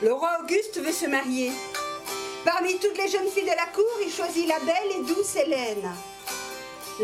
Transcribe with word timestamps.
Le 0.00 0.12
roi 0.12 0.30
Auguste 0.40 0.78
veut 0.78 0.92
se 0.92 1.06
marier. 1.06 1.50
Parmi 2.44 2.78
toutes 2.78 2.96
les 2.96 3.08
jeunes 3.08 3.26
filles 3.26 3.42
de 3.42 3.48
la 3.48 3.66
cour, 3.74 3.84
il 4.00 4.12
choisit 4.12 4.46
la 4.46 4.60
belle 4.60 4.92
et 4.96 5.02
douce 5.02 5.34
Hélène. 5.34 5.90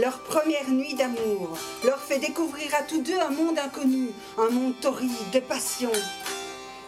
Leur 0.00 0.20
première 0.20 0.70
nuit 0.70 0.94
d'amour 0.94 1.58
leur 1.84 1.98
fait 1.98 2.20
découvrir 2.20 2.72
à 2.76 2.82
tous 2.82 3.02
deux 3.02 3.18
un 3.18 3.30
monde 3.30 3.58
inconnu, 3.58 4.10
un 4.38 4.48
monde 4.48 4.78
torride 4.80 5.10
de 5.32 5.40
passion. 5.40 5.90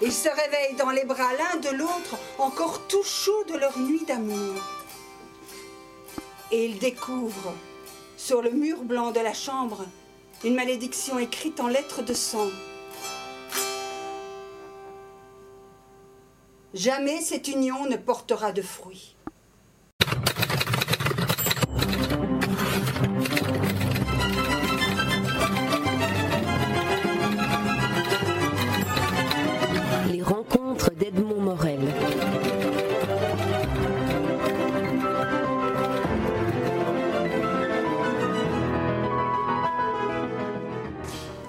Ils 0.00 0.12
se 0.12 0.28
réveillent 0.28 0.76
dans 0.78 0.90
les 0.90 1.04
bras 1.04 1.32
l'un 1.32 1.58
de 1.58 1.76
l'autre, 1.76 2.16
encore 2.38 2.86
tout 2.86 3.02
chaud 3.02 3.42
de 3.48 3.56
leur 3.56 3.76
nuit 3.76 4.04
d'amour. 4.06 4.62
Et 6.52 6.66
ils 6.66 6.78
découvrent, 6.78 7.54
sur 8.16 8.42
le 8.42 8.50
mur 8.50 8.84
blanc 8.84 9.10
de 9.10 9.20
la 9.20 9.34
chambre, 9.34 9.84
une 10.44 10.54
malédiction 10.54 11.18
écrite 11.18 11.58
en 11.58 11.66
lettres 11.66 12.02
de 12.02 12.14
sang. 12.14 12.48
Jamais 16.76 17.22
cette 17.22 17.48
union 17.48 17.86
ne 17.88 17.96
portera 17.96 18.52
de 18.52 18.60
fruits. 18.60 19.15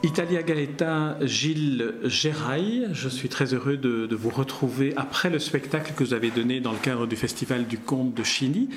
Italia 0.08 0.42
Gaeta, 0.42 1.18
Gilles 1.20 1.96
Gérail, 2.06 2.88
je 2.94 3.10
suis 3.10 3.28
très 3.28 3.54
heureux 3.54 3.76
de, 3.76 4.16
vous 4.16 4.30
retrouver 4.30 4.94
après 4.96 5.30
le 5.30 5.38
spectacle 5.38 5.92
que 5.94 6.02
vous 6.02 6.14
avez 6.14 6.32
donné 6.32 6.62
dans 6.62 6.72
le 6.72 6.78
cadre 6.78 7.08
du 7.08 7.18
Festival 7.18 7.68
du 7.68 7.78
Conte 7.78 8.14
de 8.14 8.24
Chini. 8.24 8.70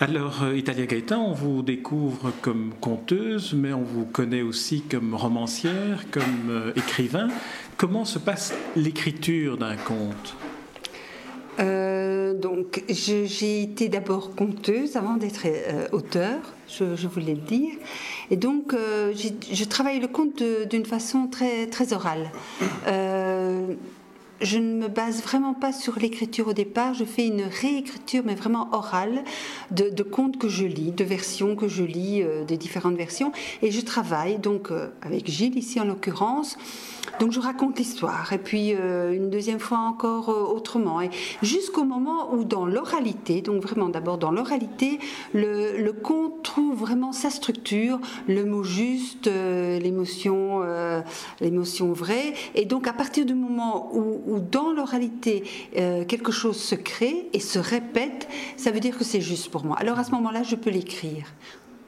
Alors, 0.00 0.44
euh, 0.44 0.56
Italia 0.56 0.86
Gaeta, 0.86 1.18
on 1.18 1.34
vous 1.34 1.60
découvre 1.60 2.32
comme 2.40 2.72
conteuse, 2.80 3.52
mais 3.52 3.74
on 3.74 3.82
vous 3.82 4.06
connaît 4.06 4.40
aussi 4.40 4.80
comme 4.80 5.14
romancière, 5.14 6.06
comme 6.10 6.48
euh, 6.48 6.72
écrivain. 6.74 7.28
Comment 7.76 8.06
se 8.06 8.18
passe 8.18 8.54
l'écriture 8.74 9.58
d'un 9.58 9.76
conte? 9.76 10.36
Euh, 11.60 12.32
donc, 12.32 12.82
j'ai 12.88 13.62
été 13.62 13.90
d'abord 13.90 14.34
conteuse 14.34 14.96
avant 14.96 15.18
d'être 15.18 15.46
auteur, 15.92 16.38
je, 16.66 16.96
je, 16.96 17.08
voulais 17.08 17.34
le 17.34 17.42
dire. 17.42 17.74
Et 18.30 18.36
donc, 18.36 18.74
euh, 18.74 19.12
je 19.14 19.64
travaille 19.64 20.00
le 20.00 20.08
conte 20.08 20.42
d'une 20.70 20.84
façon 20.84 21.26
très, 21.26 21.66
très 21.66 21.92
orale. 21.92 22.30
Je 24.40 24.58
ne 24.58 24.74
me 24.74 24.88
base 24.88 25.22
vraiment 25.22 25.52
pas 25.52 25.72
sur 25.72 25.98
l'écriture 25.98 26.48
au 26.48 26.52
départ, 26.52 26.94
je 26.94 27.04
fais 27.04 27.26
une 27.26 27.42
réécriture, 27.42 28.22
mais 28.24 28.36
vraiment 28.36 28.68
orale, 28.72 29.24
de, 29.72 29.88
de 29.88 30.02
contes 30.04 30.38
que 30.38 30.48
je 30.48 30.64
lis, 30.64 30.92
de 30.92 31.04
versions 31.04 31.56
que 31.56 31.66
je 31.66 31.82
lis, 31.82 32.22
euh, 32.22 32.44
des 32.44 32.56
différentes 32.56 32.96
versions, 32.96 33.32
et 33.62 33.72
je 33.72 33.80
travaille 33.80 34.38
donc 34.38 34.70
euh, 34.70 34.88
avec 35.02 35.28
Gilles 35.28 35.58
ici 35.58 35.80
en 35.80 35.84
l'occurrence. 35.84 36.56
Donc 37.20 37.32
je 37.32 37.40
raconte 37.40 37.78
l'histoire, 37.78 38.32
et 38.32 38.38
puis 38.38 38.74
euh, 38.74 39.12
une 39.12 39.28
deuxième 39.28 39.58
fois 39.58 39.78
encore 39.78 40.28
euh, 40.28 40.54
autrement, 40.54 41.00
jusqu'au 41.42 41.84
moment 41.84 42.32
où 42.32 42.44
dans 42.44 42.64
l'oralité, 42.64 43.40
donc 43.40 43.60
vraiment 43.62 43.88
d'abord 43.88 44.18
dans 44.18 44.30
l'oralité, 44.30 45.00
le, 45.34 45.78
le, 45.78 45.92
conte 45.92 46.44
trouve 46.44 46.76
vraiment 46.76 47.12
sa 47.12 47.30
structure, 47.30 47.98
le 48.28 48.44
mot 48.44 48.62
juste, 48.62 49.26
l'émotion, 49.26 50.62
l'émotion 51.40 51.92
vraie, 51.92 52.34
et 52.54 52.66
donc 52.66 52.86
à 52.86 52.92
partir 52.92 53.26
du 53.26 53.34
moment 53.34 53.90
où, 53.94 54.27
où 54.28 54.38
dans 54.38 54.72
l'oralité 54.72 55.44
quelque 55.72 56.32
chose 56.32 56.56
se 56.56 56.74
crée 56.74 57.28
et 57.32 57.40
se 57.40 57.58
répète, 57.58 58.28
ça 58.56 58.70
veut 58.70 58.80
dire 58.80 58.96
que 58.96 59.04
c'est 59.04 59.20
juste 59.20 59.50
pour 59.50 59.64
moi. 59.64 59.76
Alors 59.78 59.98
à 59.98 60.04
ce 60.04 60.12
moment-là, 60.12 60.42
je 60.42 60.54
peux 60.54 60.70
l'écrire 60.70 61.26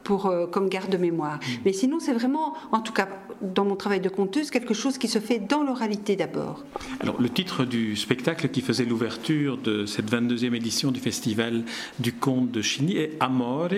pour, 0.03 0.25
euh, 0.25 0.47
comme 0.47 0.69
garde-mémoire. 0.69 1.35
Mmh. 1.35 1.61
Mais 1.65 1.73
sinon, 1.73 1.99
c'est 1.99 2.13
vraiment, 2.13 2.53
en 2.71 2.79
tout 2.79 2.93
cas 2.93 3.07
dans 3.41 3.65
mon 3.65 3.75
travail 3.75 4.01
de 4.01 4.09
conteuse, 4.09 4.51
quelque 4.51 4.73
chose 4.73 4.97
qui 4.99 5.07
se 5.07 5.17
fait 5.17 5.39
dans 5.39 5.63
l'oralité 5.63 6.15
d'abord. 6.15 6.63
Alors, 6.99 7.19
le 7.19 7.29
titre 7.29 7.65
du 7.65 7.95
spectacle 7.95 8.49
qui 8.49 8.61
faisait 8.61 8.85
l'ouverture 8.85 9.57
de 9.57 9.85
cette 9.85 10.11
22e 10.11 10.53
édition 10.53 10.91
du 10.91 10.99
Festival 10.99 11.63
du 11.99 12.13
conte 12.13 12.51
de 12.51 12.61
Chigny 12.61 12.97
est 12.97 13.17
Amore. 13.19 13.69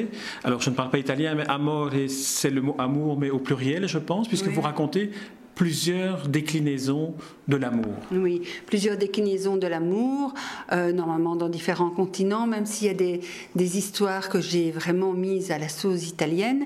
Alors, 0.43 0.61
je 0.61 0.69
ne 0.69 0.75
parle 0.75 0.89
pas 0.89 0.97
italien, 0.97 1.35
mais 1.35 1.47
Amore, 1.47 1.91
c'est 2.09 2.49
le 2.49 2.61
mot 2.61 2.75
amour, 2.77 3.17
mais 3.17 3.29
au 3.29 3.39
pluriel, 3.39 3.87
je 3.87 3.99
pense, 3.99 4.27
puisque 4.27 4.47
oui. 4.47 4.53
vous 4.53 4.61
racontez 4.61 5.11
plusieurs 5.55 6.27
déclinaisons 6.27 7.15
de 7.47 7.57
l'amour. 7.57 7.93
Oui, 8.11 8.41
plusieurs 8.65 8.97
déclinaisons 8.97 9.57
de 9.57 9.67
l'amour, 9.67 10.33
euh, 10.71 10.93
normalement 10.93 11.35
dans 11.35 11.49
différents 11.49 11.89
continents, 11.89 12.47
même 12.47 12.65
s'il 12.65 12.87
y 12.87 12.89
a 12.89 12.93
des, 12.93 13.19
des 13.55 13.77
histoires 13.77 14.29
que 14.29 14.39
j'ai 14.39 14.71
vraiment 14.71 15.11
mises 15.11 15.51
à 15.51 15.57
la 15.57 15.67
sauce 15.67 16.07
italienne, 16.07 16.65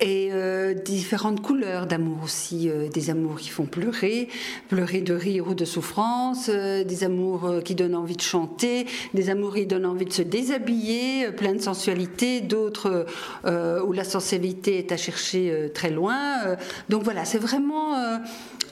et 0.00 0.30
euh, 0.32 0.72
différentes 0.72 1.42
couleurs 1.42 1.86
d'amour 1.86 2.18
aussi, 2.24 2.70
euh, 2.70 2.88
des 2.88 3.10
amours 3.10 3.36
qui 3.36 3.50
font 3.50 3.66
pleurer, 3.66 4.28
pleurer 4.68 5.02
de 5.02 5.14
rire 5.14 5.48
ou 5.48 5.54
de 5.54 5.66
souffrance, 5.66 6.48
des 6.48 7.04
amours 7.04 7.62
qui 7.64 7.74
donnent 7.74 7.94
envie 7.94 8.16
de 8.16 8.22
chanter, 8.22 8.86
des 9.12 9.28
amours 9.28 9.54
qui 9.54 9.66
donnent 9.66 9.86
envie 9.86 10.06
de 10.06 10.12
se 10.12 10.22
déshabiller, 10.22 11.30
plein 11.32 11.52
de 11.52 11.60
sensualité, 11.60 12.40
d'autres 12.40 13.06
où 13.44 13.92
la 13.92 14.04
sensualité 14.04 14.78
est 14.78 14.92
à 14.92 14.96
chercher 14.96 15.70
très 15.74 15.90
loin. 15.90 16.56
donc 16.88 17.02
voilà, 17.02 17.24
c'est 17.24 17.38
vraiment 17.38 17.94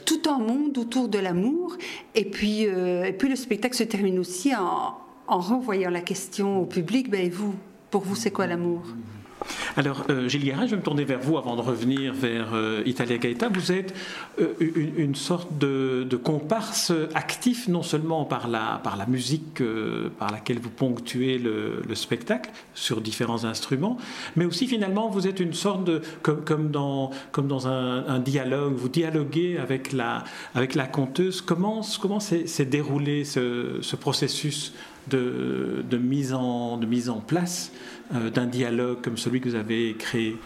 tout 0.05 0.23
un 0.29 0.39
monde 0.39 0.77
autour 0.79 1.09
de 1.09 1.19
l'amour. 1.19 1.77
Et 2.15 2.25
puis, 2.25 2.67
euh, 2.67 3.05
et 3.05 3.13
puis 3.13 3.29
le 3.29 3.37
spectacle 3.37 3.77
se 3.77 3.85
termine 3.85 4.19
aussi 4.19 4.55
en, 4.55 4.97
en 5.27 5.39
renvoyant 5.39 5.91
la 5.91 6.01
question 6.01 6.61
au 6.61 6.67
public, 6.67 7.11
ben, 7.11 7.25
et 7.25 7.31
vous, 7.31 7.55
pour 7.91 8.03
vous, 8.03 8.17
c'est 8.17 8.31
quoi 8.31 8.47
l'amour? 8.47 8.83
Alors, 9.77 10.05
euh, 10.11 10.29
Gilles 10.29 10.45
Guérin, 10.45 10.67
je 10.67 10.73
vais 10.73 10.77
me 10.77 10.83
tourner 10.83 11.05
vers 11.05 11.21
vous 11.21 11.39
avant 11.39 11.57
de 11.57 11.61
revenir 11.61 12.13
vers 12.13 12.49
euh, 12.55 12.83
Italia 12.87 13.19
Gaeta. 13.19 13.49
Vous 13.49 13.73
êtes 13.73 13.95
euh, 14.41 14.55
une, 14.97 15.15
sorte 15.15 15.59
de, 15.59 16.07
comparse 16.23 16.93
actif, 17.15 17.69
non 17.69 17.83
seulement 17.83 18.25
par 18.25 18.49
la, 18.49 18.81
par 18.85 18.97
la 18.97 19.07
musique 19.07 19.63
par 20.19 20.31
laquelle 20.31 20.59
vous 20.59 20.71
ponctuez 20.71 21.39
le, 21.39 21.83
le, 21.87 21.95
spectacle 21.95 22.51
sur 22.75 23.01
différents 23.01 23.45
instruments, 23.45 23.97
mais 24.37 24.45
aussi 24.45 24.67
finalement 24.67 25.09
vous 25.09 25.27
êtes 25.27 25.41
une 25.41 25.55
sorte 25.55 25.85
de, 25.85 26.03
comme, 26.23 26.45
comme 26.45 26.71
dans, 26.71 27.11
comme 27.33 27.49
dans 27.49 27.67
un, 27.67 28.07
un 28.07 28.19
dialogue, 28.19 28.75
vous 28.75 28.89
dialoguez 28.89 29.59
avec 29.59 29.93
la, 29.93 30.25
avec 30.55 30.75
la 30.75 30.87
conteuse. 30.87 31.41
Comment, 31.41 31.83
comment 32.01 32.21
s'est 32.21 32.65
déroulé 32.65 33.25
ce, 33.25 33.79
ce 33.81 33.97
processus 33.97 34.73
de, 35.09 35.97
mise 35.97 36.33
en, 36.33 36.77
de 36.77 36.87
mise 36.87 37.09
en 37.09 37.21
place 37.21 37.73
euh, 38.15 38.31
d'un 38.31 38.47
dialogue 38.47 39.03
comme 39.03 39.17
celui 39.17 39.41
que 39.41 39.49
vous 39.49 39.55
avez 39.55 39.95
créé 39.95 40.37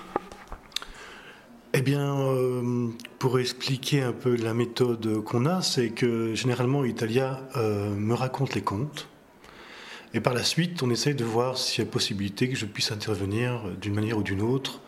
eh 1.79 1.83
bien, 1.83 2.17
euh, 2.17 2.89
pour 3.19 3.39
expliquer 3.39 4.01
un 4.01 4.13
peu 4.13 4.35
la 4.35 4.55
méthode 4.55 5.23
qu'on 5.25 5.45
a, 5.45 5.61
c'est 5.61 5.91
que 5.91 6.35
généralement 6.35 6.87
Italia 6.87 7.47
euh, 7.57 7.95
me 7.95 8.15
raconte 8.15 8.55
les 8.55 8.63
contes. 8.63 9.09
Et 10.15 10.21
par 10.21 10.33
la 10.33 10.43
suite, 10.43 10.83
on 10.83 10.89
essaye 10.89 11.15
de 11.15 11.25
voir 11.25 11.59
s'il 11.59 11.85
y 11.85 11.87
a 11.87 11.91
possibilité 11.91 12.49
que 12.49 12.57
je 12.57 12.65
puisse 12.65 12.93
intervenir 12.93 13.65
d'une 13.79 13.95
manière 13.95 14.17
ou 14.17 14.23
d'une 14.23 14.41
autre, 14.41 14.81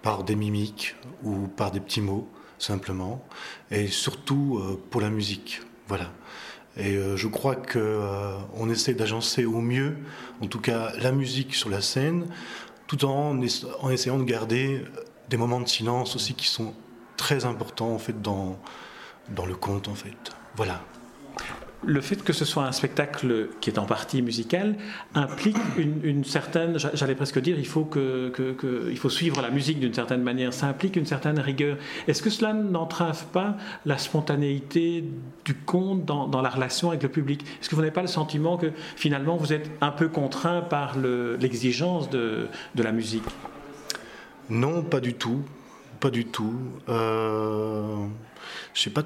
par 0.00 0.24
des 0.24 0.34
mimiques 0.34 0.96
ou 1.22 1.46
par 1.46 1.70
des 1.70 1.78
petits 1.78 2.00
mots, 2.00 2.28
simplement. 2.58 3.24
Et 3.70 3.86
surtout 3.86 4.60
pour 4.90 5.00
la 5.00 5.10
musique. 5.10 5.60
Voilà. 5.86 6.10
Et 6.76 6.96
euh, 6.96 7.16
je 7.16 7.28
crois 7.28 7.54
qu'on 7.54 7.78
euh, 7.78 8.70
essaie 8.70 8.94
d'agencer 8.94 9.44
au 9.44 9.60
mieux, 9.60 9.96
en 10.40 10.46
tout 10.46 10.60
cas, 10.60 10.92
la 11.00 11.12
musique 11.12 11.54
sur 11.54 11.68
la 11.68 11.80
scène, 11.80 12.26
tout 12.86 13.04
en, 13.04 13.40
essayant 13.42 14.18
de 14.18 14.24
garder 14.24 14.82
des 15.28 15.36
moments 15.36 15.60
de 15.60 15.68
silence 15.68 16.16
aussi 16.16 16.34
qui 16.34 16.46
sont 16.46 16.74
très 17.16 17.44
importants 17.44 17.92
en 17.92 17.98
fait 17.98 18.20
dans, 18.20 18.58
dans 19.30 19.46
le 19.46 19.54
conte 19.54 19.88
en 19.88 19.94
fait. 19.94 20.16
Voilà. 20.56 20.82
Le 21.84 22.00
fait 22.00 22.22
que 22.22 22.32
ce 22.32 22.44
soit 22.44 22.64
un 22.64 22.72
spectacle 22.72 23.48
qui 23.60 23.70
est 23.70 23.78
en 23.78 23.86
partie 23.86 24.22
musical 24.22 24.76
implique 25.14 25.56
une, 25.76 26.24
certaine, 26.24 26.78
j'allais 26.94 27.16
presque 27.16 27.40
dire, 27.40 27.58
il 27.58 27.66
faut, 27.66 27.84
que, 27.84 28.32
il 28.88 28.96
faut 28.96 29.10
suivre 29.10 29.42
la 29.42 29.50
musique 29.50 29.80
d'une 29.80 29.92
certaine 29.92 30.22
manière, 30.22 30.52
ça 30.52 30.66
implique 30.66 30.94
une 30.96 31.06
certaine 31.06 31.40
rigueur. 31.40 31.76
Est-ce 32.06 32.22
que 32.22 32.30
cela 32.30 32.52
n'entrave 32.52 33.26
pas 33.32 33.56
la 33.84 33.98
spontanéité 33.98 35.04
du 35.44 35.54
conte 35.54 36.04
dans, 36.04 36.42
la 36.42 36.48
relation 36.48 36.90
avec 36.90 37.02
le 37.02 37.08
public? 37.08 37.42
Est-ce 37.60 37.68
que 37.68 37.74
vous 37.74 37.80
n'avez 37.80 37.92
pas 37.92 38.02
le 38.02 38.08
sentiment 38.08 38.56
que 38.56 38.70
finalement 38.96 39.36
vous 39.36 39.52
êtes 39.52 39.70
un 39.80 39.90
peu 39.90 40.08
contraint 40.08 40.60
par 40.60 40.96
l'exigence 40.98 42.08
le, 42.12 42.18
de, 42.18 42.48
de 42.76 42.82
la 42.82 42.92
musique? 42.92 43.24
Non, 44.50 44.82
pas 44.82 45.00
du 45.00 45.14
tout. 45.14 45.42
Pas 45.98 46.10
du 46.10 46.26
tout. 46.26 46.58
Euh, 46.88 47.96
je 48.74 48.80
ne 48.80 48.84
sais, 48.84 48.90
pas 48.90 49.02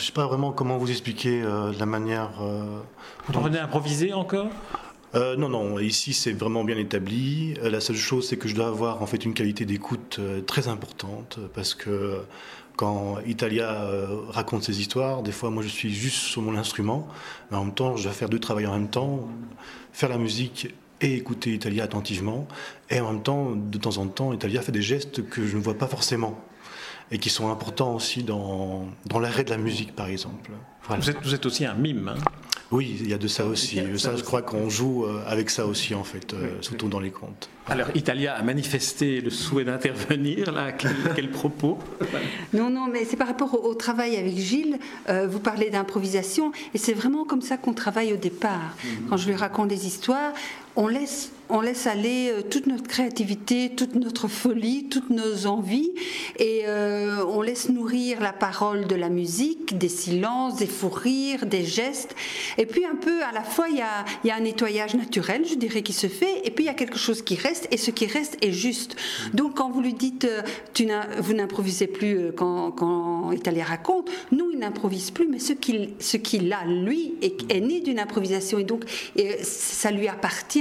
sais 0.00 0.12
pas 0.12 0.26
vraiment 0.26 0.52
comment 0.52 0.78
vous 0.78 0.90
expliquer 0.90 1.42
euh, 1.42 1.72
la 1.78 1.86
manière. 1.86 2.30
Euh, 2.40 2.80
vous 3.26 3.38
en 3.38 3.42
venez 3.42 3.58
improviser 3.58 4.12
encore? 4.12 4.48
Euh, 5.14 5.36
non, 5.36 5.48
non, 5.48 5.78
ici 5.78 6.12
c'est 6.12 6.32
vraiment 6.32 6.64
bien 6.64 6.76
établi. 6.76 7.54
La 7.62 7.80
seule 7.80 7.96
chose, 7.96 8.28
c'est 8.28 8.36
que 8.36 8.48
je 8.48 8.54
dois 8.54 8.68
avoir 8.68 9.02
en 9.02 9.06
fait 9.06 9.24
une 9.24 9.34
qualité 9.34 9.64
d'écoute 9.64 10.20
très 10.46 10.68
importante 10.68 11.38
parce 11.54 11.74
que 11.74 12.20
quand 12.76 13.18
Italia 13.26 13.86
raconte 14.28 14.62
ses 14.62 14.80
histoires, 14.80 15.22
des 15.22 15.32
fois 15.32 15.50
moi 15.50 15.62
je 15.62 15.68
suis 15.68 15.92
juste 15.92 16.16
sur 16.16 16.42
mon 16.42 16.56
instrument, 16.56 17.08
mais 17.50 17.56
en 17.56 17.64
même 17.64 17.74
temps 17.74 17.96
je 17.96 18.04
dois 18.04 18.12
faire 18.12 18.28
deux 18.28 18.38
travaux 18.38 18.64
en 18.64 18.72
même 18.72 18.88
temps, 18.88 19.28
faire 19.92 20.08
la 20.08 20.16
musique 20.16 20.72
et 21.00 21.14
écouter 21.14 21.54
Italia 21.54 21.84
attentivement, 21.84 22.46
et 22.90 23.00
en 23.00 23.12
même 23.12 23.22
temps, 23.22 23.52
de 23.54 23.78
temps 23.78 23.98
en 23.98 24.06
temps, 24.06 24.32
Italia 24.32 24.60
fait 24.60 24.72
des 24.72 24.82
gestes 24.82 25.28
que 25.28 25.46
je 25.46 25.56
ne 25.56 25.62
vois 25.62 25.74
pas 25.74 25.86
forcément 25.86 26.38
et 27.10 27.18
qui 27.18 27.30
sont 27.30 27.50
importants 27.50 27.94
aussi 27.94 28.22
dans, 28.22 28.86
dans 29.06 29.18
l'arrêt 29.18 29.44
de 29.44 29.50
la 29.50 29.58
musique, 29.58 29.94
par 29.94 30.06
exemple. 30.06 30.50
Vous, 30.88 31.10
êtes, 31.10 31.22
vous, 31.22 31.34
êtes, 31.34 31.46
aussi 31.46 31.64
un 31.64 31.74
mime. 31.74 32.08
Hein 32.08 32.20
oui, 32.72 32.98
il 33.00 33.08
y 33.08 33.14
a 33.14 33.18
de 33.18 33.26
ça 33.26 33.46
aussi. 33.46 33.80
Ça, 33.98 34.14
je 34.14 34.22
crois 34.22 34.42
qu'on 34.42 34.68
joue 34.68 35.04
euh, 35.04 35.24
avec 35.26 35.50
ça 35.50 35.66
aussi, 35.66 35.92
en 35.94 36.04
fait, 36.04 36.34
euh, 36.34 36.56
surtout 36.60 36.88
dans 36.88 37.00
les 37.00 37.10
contes. 37.10 37.50
Alors, 37.66 37.88
Italia 37.96 38.34
a 38.34 38.42
manifesté 38.42 39.20
le 39.20 39.30
souhait 39.30 39.64
d'intervenir, 39.64 40.52
là. 40.52 40.70
Quel, 40.70 41.30
propos? 41.30 41.78
Non, 42.52 42.70
non, 42.70 42.86
mais 42.86 43.04
c'est 43.04 43.16
par 43.16 43.26
rapport 43.26 43.64
au, 43.64 43.74
travail 43.74 44.16
avec 44.16 44.36
Gilles. 44.36 44.78
Euh, 45.08 45.26
vous 45.28 45.40
parlez 45.40 45.70
d'improvisation, 45.70 46.52
et 46.72 46.78
c'est 46.78 46.92
vraiment 46.92 47.24
comme 47.24 47.42
ça 47.42 47.56
qu'on 47.56 47.74
travaille 47.74 48.12
au 48.12 48.16
départ. 48.16 48.76
Mhm. 48.84 49.06
Quand 49.08 49.16
je 49.16 49.28
lui 49.28 49.34
raconte 49.34 49.68
des 49.68 49.86
histoires, 49.86 50.32
on 50.76 50.88
laisse 50.88 51.32
on 51.50 51.60
laisse 51.60 51.86
aller 51.86 52.30
euh, 52.30 52.42
toute 52.42 52.66
notre 52.66 52.86
créativité, 52.86 53.72
toute 53.76 53.94
notre 53.96 54.28
folie, 54.28 54.86
toutes 54.88 55.10
nos 55.10 55.46
envies, 55.46 55.90
et 56.38 56.62
euh, 56.66 57.24
on 57.26 57.42
laisse 57.42 57.68
nourrir 57.68 58.20
la 58.20 58.32
parole 58.32 58.86
de 58.86 58.94
la 58.94 59.08
musique, 59.08 59.76
des 59.76 59.88
silences, 59.88 60.56
des 60.56 60.66
fous 60.66 60.88
rires, 60.88 61.46
des 61.46 61.64
gestes. 61.64 62.14
Et 62.56 62.66
puis 62.66 62.84
un 62.84 62.94
peu, 62.94 63.22
à 63.24 63.32
la 63.32 63.42
fois, 63.42 63.68
il 63.68 63.76
y 63.76 63.82
a, 63.82 64.34
un 64.34 64.40
nettoyage 64.40 64.94
naturel, 64.94 65.44
je 65.44 65.56
dirais, 65.56 65.82
qui 65.82 65.92
se 65.92 66.06
fait, 66.06 66.40
et 66.44 66.50
puis 66.50 66.64
il 66.64 66.66
y 66.68 66.70
a 66.70 66.74
quelque 66.74 66.98
chose 66.98 67.22
qui 67.22 67.34
reste, 67.34 67.66
et 67.70 67.76
ce 67.76 67.90
qui 67.90 68.06
reste 68.06 68.36
est 68.42 68.52
juste. 68.52 68.96
Donc 69.34 69.56
quand 69.56 69.70
vous 69.70 69.80
lui 69.80 69.94
dites, 69.94 70.24
euh, 70.24 70.42
vous 71.18 71.34
n'improvisez 71.34 71.88
plus 71.88 72.32
quand, 72.36 72.70
quand 72.70 73.32
Italia 73.32 73.64
raconte, 73.64 74.10
nous, 74.30 74.50
il 74.52 74.58
n'improvise 74.60 75.10
plus, 75.10 75.26
mais 75.26 75.38
ce 75.38 75.52
qu'il 75.52 76.52
a, 76.52 76.64
lui, 76.64 77.14
est 77.22 77.60
né 77.60 77.80
d'une 77.80 77.98
improvisation, 77.98 78.58
et 78.58 78.64
donc 78.64 78.84
ça 79.42 79.90
lui 79.90 80.06
appartient. 80.06 80.59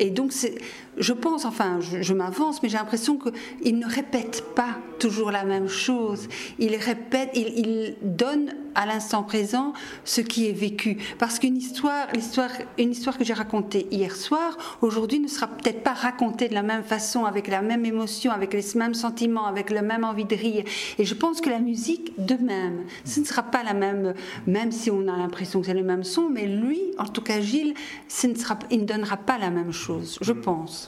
Et 0.00 0.10
donc 0.10 0.32
donc 0.32 0.58
je 0.98 1.12
pense, 1.12 1.44
enfin, 1.44 1.78
je, 1.80 2.14
m'avance, 2.14 2.62
mais 2.62 2.68
j'ai 2.68 2.78
l'impression 2.78 3.18
qu'il 3.18 3.78
ne 3.78 3.86
répète 3.86 4.44
pas 4.54 4.78
toujours 4.98 5.30
la 5.30 5.44
même 5.44 5.68
chose. 5.68 6.28
Il 6.58 6.74
répète, 6.76 7.30
il, 7.34 7.96
donne 8.02 8.54
à 8.74 8.86
l'instant 8.86 9.22
présent 9.22 9.72
ce 10.04 10.20
qui 10.20 10.48
est 10.48 10.52
vécu. 10.52 10.98
Parce 11.18 11.38
qu'une 11.38 11.56
histoire, 11.56 12.06
l'histoire, 12.14 12.50
une 12.78 12.90
histoire 12.92 13.16
que 13.18 13.24
j'ai 13.24 13.32
racontée 13.32 13.86
hier 13.90 14.14
soir, 14.14 14.56
aujourd'hui 14.82 15.18
ne 15.18 15.28
sera 15.28 15.46
peut-être 15.46 15.82
pas 15.82 15.92
racontée 15.92 16.48
de 16.48 16.54
la 16.54 16.62
même 16.62 16.82
façon, 16.82 17.24
avec 17.24 17.48
la 17.48 17.62
même 17.62 17.84
émotion, 17.84 18.32
avec 18.32 18.52
les 18.52 18.64
mêmes 18.74 18.94
sentiments, 18.94 19.46
avec 19.46 19.70
la 19.70 19.82
même 19.82 20.04
envie 20.04 20.24
de 20.24 20.34
rire. 20.34 20.64
Et 20.98 21.04
je 21.04 21.14
pense 21.14 21.40
que 21.40 21.50
la 21.50 21.58
musique, 21.58 22.12
de 22.18 22.34
même, 22.34 22.84
ce 23.04 23.20
ne 23.20 23.24
sera 23.24 23.42
pas 23.42 23.62
la 23.62 23.74
même, 23.74 24.14
même 24.46 24.72
si 24.72 24.90
on 24.90 25.08
a 25.08 25.16
l'impression 25.16 25.60
que 25.60 25.66
c'est 25.66 25.74
le 25.74 25.82
même 25.82 26.04
son, 26.04 26.28
mais 26.30 26.46
lui, 26.46 26.80
en 26.98 27.06
tout 27.06 27.22
cas 27.22 27.40
Gilles, 27.40 27.74
ce 28.08 28.26
ne 28.26 28.34
sera, 28.34 28.58
il 28.70 28.80
ne 28.80 28.84
donnera 28.84 29.16
pas 29.16 29.38
la 29.38 29.50
même 29.50 29.72
chose, 29.72 30.18
je 30.20 30.32
pense. 30.32 30.85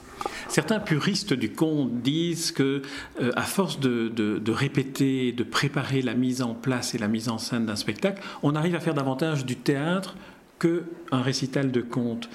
Certains 0.49 0.81
puristes 0.81 1.35
du 1.35 1.53
conte 1.53 2.01
disent 2.01 2.53
que, 2.53 2.83
euh, 3.21 3.33
à 3.37 3.43
force 3.43 3.81
de, 3.81 4.51
répéter, 4.51 5.33
de 5.33 5.45
préparer 5.45 6.03
la 6.03 6.15
mise 6.15 6.43
en 6.43 6.55
place 6.55 6.95
et 6.95 6.99
la 6.99 7.09
mise 7.09 7.29
en 7.29 7.39
scène 7.39 7.67
d'un 7.67 7.77
spectacle, 7.77 8.23
on 8.43 8.55
arrive 8.55 8.75
à 8.75 8.81
faire 8.81 8.95
davantage 8.95 9.45
du 9.45 9.57
théâtre 9.57 10.17
qu'un 10.59 11.23
récital 11.23 11.71
de 11.71 11.81
conte. 11.81 12.29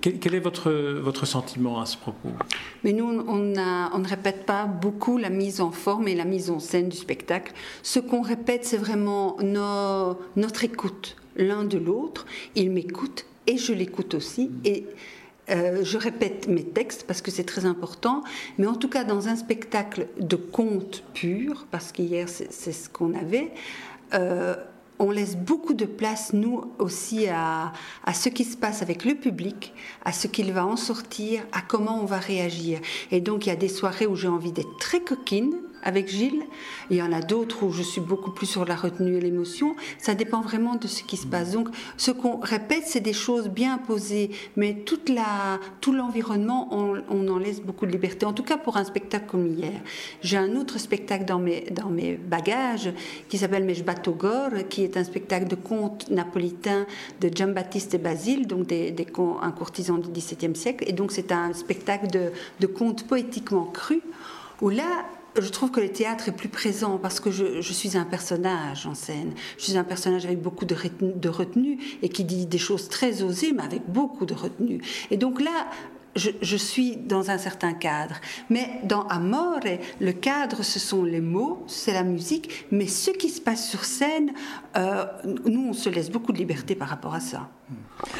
Quel, 0.00 0.34
est 0.34 0.40
votre, 0.40 0.70
votre 0.72 1.26
sentiment 1.26 1.80
à 1.80 1.86
ce 1.86 1.96
propos? 1.96 2.30
Mais 2.82 2.92
nous, 2.92 3.06
on, 3.06 3.38
ne 3.38 4.08
répète 4.08 4.44
pas 4.44 4.66
beaucoup 4.66 5.16
la 5.16 5.30
mise 5.30 5.60
en 5.60 5.70
forme 5.70 6.08
et 6.08 6.14
la 6.16 6.24
mise 6.24 6.50
en 6.50 6.58
scène 6.58 6.88
du 6.88 6.96
spectacle. 6.96 7.52
Ce 7.82 8.00
qu'on 8.00 8.20
répète, 8.20 8.64
c'est 8.64 8.76
vraiment 8.76 9.36
notre 10.36 10.64
écoute 10.64 11.16
l'un 11.36 11.64
de 11.64 11.78
l'autre. 11.78 12.26
Il 12.56 12.70
m'écoute 12.70 13.26
et 13.46 13.58
je 13.58 13.72
l'écoute 13.72 14.14
aussi. 14.14 14.50
Euh, 15.50 15.84
je 15.84 15.96
répète 15.96 16.48
mes 16.48 16.64
textes 16.64 17.04
parce 17.06 17.22
que 17.22 17.30
c'est 17.30 17.44
très 17.44 17.66
important, 17.66 18.22
mais 18.58 18.66
en 18.66 18.74
tout 18.74 18.88
cas 18.88 19.04
dans 19.04 19.28
un 19.28 19.36
spectacle 19.36 20.08
de 20.18 20.36
conte 20.36 21.04
pur, 21.14 21.66
parce 21.70 21.92
qu'hier 21.92 22.28
c'est 22.28 22.72
ce 22.72 22.88
qu'on 22.88 23.14
avait, 23.14 23.52
euh, 24.14 24.56
on 24.98 25.10
laisse 25.10 25.36
beaucoup 25.36 25.74
de 25.74 25.84
place, 25.84 26.32
nous 26.32 26.72
aussi, 26.78 27.28
à, 27.28 27.72
à, 28.04 28.14
ce 28.14 28.30
qui 28.30 28.44
se 28.44 28.56
passe 28.56 28.80
avec 28.80 29.04
le 29.04 29.14
public, 29.14 29.74
à 30.04 30.12
ce 30.12 30.26
qu'il 30.26 30.52
va 30.52 30.64
en 30.64 30.76
sortir, 30.76 31.42
à 31.52 31.60
comment 31.60 32.00
on 32.00 32.06
va 32.06 32.18
réagir. 32.18 32.80
Et 33.10 33.20
donc 33.20 33.46
il 33.46 33.50
y 33.50 33.52
a 33.52 33.56
des 33.56 33.68
soirées 33.68 34.06
où 34.06 34.16
j'ai 34.16 34.28
envie 34.28 34.52
d'être 34.52 34.78
très 34.78 35.00
coquine, 35.00 35.54
avec 35.86 36.08
Gilles. 36.08 36.42
Il 36.90 36.96
y 36.96 37.02
en 37.02 37.12
a 37.12 37.20
d'autres 37.22 37.62
où 37.62 37.72
je 37.72 37.82
suis 37.82 38.00
beaucoup 38.00 38.32
plus 38.32 38.46
sur 38.46 38.64
la 38.64 38.74
retenue 38.74 39.16
et 39.16 39.20
l'émotion. 39.20 39.76
Ça 39.98 40.14
dépend 40.14 40.40
vraiment 40.40 40.74
de 40.74 40.88
ce 40.88 41.04
qui 41.04 41.16
se 41.16 41.26
passe. 41.26 41.52
Donc, 41.52 41.68
ce 41.96 42.10
qu'on 42.10 42.40
répète, 42.40 42.82
c'est 42.86 43.00
des 43.00 43.12
choses 43.12 43.48
bien 43.48 43.78
posées, 43.78 44.30
mais 44.56 44.74
toute 44.84 45.08
la, 45.08 45.60
tout 45.80 45.92
l'environnement, 45.92 46.68
on, 46.72 47.28
en 47.28 47.38
laisse 47.38 47.60
beaucoup 47.60 47.86
de 47.86 47.92
liberté. 47.92 48.26
En 48.26 48.32
tout 48.32 48.42
cas, 48.42 48.56
pour 48.56 48.76
un 48.76 48.84
spectacle 48.84 49.26
comme 49.26 49.46
hier. 49.46 49.80
J'ai 50.22 50.36
un 50.36 50.56
autre 50.56 50.78
spectacle 50.78 51.24
dans 51.24 51.38
mes, 51.38 51.62
dans 51.70 51.88
mes 51.88 52.16
bagages 52.16 52.92
qui 53.28 53.38
s'appelle 53.38 53.64
Meshbatogor, 53.64 54.50
qui 54.68 54.82
est 54.82 54.96
un 54.96 55.04
spectacle 55.04 55.46
de 55.46 55.56
contes 55.56 56.10
napolitains 56.10 56.84
de 57.20 57.30
Jean-Baptiste 57.32 57.94
et 57.94 57.98
Basile, 57.98 58.46
donc 58.48 58.66
des, 58.66 58.90
des, 58.90 59.06
un 59.40 59.52
courtisan 59.52 59.98
du 59.98 60.10
XVIIe 60.10 60.56
siècle. 60.56 60.84
Et 60.88 60.92
donc, 60.92 61.12
c'est 61.12 61.30
un 61.30 61.52
spectacle 61.52 62.08
de, 62.08 62.32
de 62.58 62.66
contes 62.66 63.06
poétiquement 63.06 63.66
crus 63.66 64.02
où 64.60 64.70
là, 64.70 65.04
je 65.40 65.48
trouve 65.50 65.70
que 65.70 65.80
le 65.80 65.90
théâtre 65.90 66.28
est 66.28 66.36
plus 66.36 66.48
présent 66.48 66.98
parce 66.98 67.20
que 67.20 67.30
je, 67.30 67.60
suis 67.60 67.96
un 67.96 68.04
personnage 68.04 68.86
en 68.86 68.94
scène. 68.94 69.32
Je 69.58 69.64
suis 69.64 69.76
un 69.76 69.84
personnage 69.84 70.24
avec 70.24 70.40
beaucoup 70.40 70.64
de, 70.64 70.76
de 71.00 71.28
retenue 71.28 71.78
et 72.02 72.08
qui 72.08 72.24
dit 72.24 72.46
des 72.46 72.58
choses 72.58 72.88
très 72.88 73.22
osées, 73.22 73.52
mais 73.52 73.62
avec 73.62 73.82
beaucoup 73.88 74.26
de 74.26 74.34
retenue. 74.34 74.80
Et 75.10 75.16
donc 75.16 75.40
là, 75.40 75.68
je, 76.16 76.56
suis 76.56 76.96
dans 76.96 77.30
un 77.30 77.38
certain 77.38 77.74
cadre. 77.74 78.16
Mais 78.50 78.80
dans 78.84 79.06
Amore, 79.08 79.60
le 80.00 80.12
cadre, 80.12 80.62
ce 80.62 80.78
sont 80.78 81.04
les 81.04 81.20
mots, 81.20 81.64
c'est 81.66 81.92
la 81.92 82.02
musique, 82.02 82.66
mais 82.70 82.86
ce 82.86 83.10
qui 83.10 83.28
se 83.28 83.40
passe 83.40 83.68
sur 83.68 83.84
scène, 83.84 84.32
euh, 84.76 85.04
nous, 85.44 85.68
on 85.68 85.72
se 85.72 85.88
laisse 85.88 86.10
beaucoup 86.10 86.32
de 86.32 86.38
liberté 86.38 86.74
par 86.74 86.88
rapport 86.88 87.14
à 87.14 87.20
ça. 87.20 87.48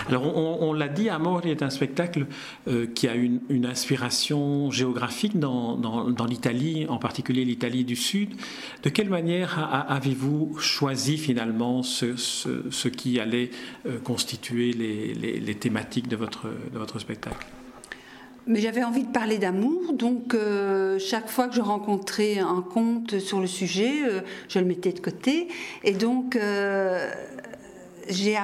Alors, 0.09 0.25
on, 0.37 0.73
l'a 0.73 0.89
dit, 0.89 1.09
Amore 1.09 1.47
est 1.47 1.63
un 1.63 1.71
spectacle 1.71 2.27
euh, 2.67 2.87
qui 2.87 3.07
a 3.07 3.15
une, 3.15 3.67
inspiration 3.67 4.71
géographique 4.71 5.39
dans, 5.39 6.27
l'Italie, 6.29 6.87
en 6.89 6.99
particulier 6.99 7.45
l'Italie 7.45 7.85
du 7.85 7.97
Sud. 7.97 8.35
De 8.83 8.89
quelle 8.89 9.09
manière 9.09 9.87
avez-vous 9.89 10.57
choisi 10.59 11.17
finalement 11.17 11.83
ce, 11.83 12.89
qui 12.89 13.21
allait 13.21 13.51
euh, 13.87 13.99
constituer 14.01 14.73
les, 14.73 15.55
thématiques 15.55 16.09
de 16.09 16.17
votre, 16.17 16.49
de 16.73 16.79
votre 16.79 16.99
spectacle? 16.99 17.47
Mais 18.47 18.61
j'avais 18.61 18.85
envie 18.85 19.03
de 19.03 19.13
parler 19.13 19.39
d'amour, 19.39 19.93
donc 19.93 20.35
euh, 20.35 20.99
chaque 20.99 21.29
fois 21.29 21.49
que 21.49 21.55
je 21.55 21.61
rencontrais 21.61 22.39
un 22.39 22.63
conte 22.63 23.19
sur 23.19 23.41
le 23.41 23.47
sujet, 23.47 24.03
euh, 24.05 24.21
je 24.49 24.61
le 24.61 24.65
mettais 24.65 24.93
de 24.93 25.01
côté. 25.01 25.49
Et 25.83 25.93
donc, 25.93 26.37
euh, 26.37 27.11
j'ai 28.09 28.37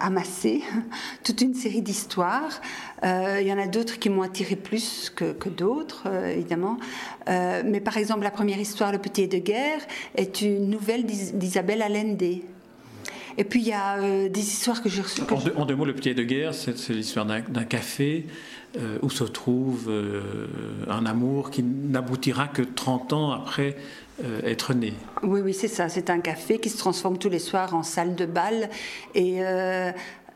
amassé 0.00 0.62
toute 1.22 1.42
une 1.42 1.54
série 1.54 1.82
d'histoires. 1.82 2.60
Il 3.04 3.46
y 3.46 3.52
en 3.52 3.58
a 3.58 3.66
d'autres 3.66 3.98
qui 3.98 4.10
m'ont 4.10 4.22
attiré 4.22 4.56
plus 4.56 5.10
que, 5.10 5.48
d'autres, 5.48 6.08
évidemment. 6.26 6.76
mais 7.28 7.80
par 7.80 7.96
exemple, 7.96 8.22
la 8.22 8.30
première 8.30 8.58
histoire, 8.58 8.90
Le 8.90 8.98
Petit 8.98 9.28
de 9.28 9.38
guerre, 9.38 9.80
est 10.16 10.42
une 10.42 10.68
nouvelle 10.68 11.04
d'Isabelle 11.04 11.82
Allende. 11.82 12.42
Et 13.38 13.44
puis 13.44 13.60
il 13.60 13.68
y 13.68 13.72
a 13.72 14.28
des 14.28 14.40
histoires 14.40 14.82
que 14.82 14.88
j'ai 14.88 15.02
reçues. 15.02 15.22
En, 15.56 15.64
deux 15.64 15.74
mots, 15.74 15.84
Le 15.84 15.94
Petit 15.94 16.14
de 16.14 16.22
guerre, 16.22 16.54
c'est 16.54 16.90
l'histoire 16.90 17.26
d'un 17.26 17.64
café 17.64 18.26
euh, 18.78 18.98
où 19.02 19.10
se 19.10 19.24
trouve 19.24 19.90
euh, 19.90 20.46
un 20.88 21.04
amour 21.04 21.50
qui 21.50 21.62
n'aboutira 21.62 22.48
que 22.48 22.62
30 22.62 23.12
ans 23.12 23.30
après 23.32 23.76
euh, 24.24 24.40
être 24.44 24.72
né. 24.72 24.94
Oui, 25.22 25.42
oui, 25.42 25.52
c'est 25.52 25.68
ça. 25.68 25.90
C'est 25.90 26.08
un 26.08 26.20
café 26.20 26.58
qui 26.58 26.70
se 26.70 26.78
transforme 26.78 27.18
tous 27.18 27.28
les 27.28 27.38
soirs 27.38 27.74
en 27.74 27.82
salle 27.82 28.14
de 28.14 28.24
bal. 28.24 28.70
Et 29.14 29.40